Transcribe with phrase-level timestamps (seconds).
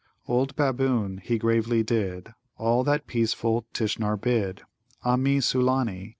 [0.27, 4.63] "Old Baboon, he gravely did All that peaceful Tishnar bid;
[5.05, 6.09] Ah mi, Sulâni!